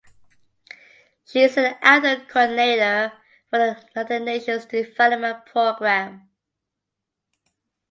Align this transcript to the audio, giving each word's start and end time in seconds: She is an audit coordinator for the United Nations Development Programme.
She 1.27 1.41
is 1.43 1.57
an 1.57 1.75
audit 1.85 2.27
coordinator 2.27 3.13
for 3.51 3.59
the 3.59 3.83
United 3.93 4.23
Nations 4.25 4.65
Development 4.65 5.45
Programme. 5.45 6.27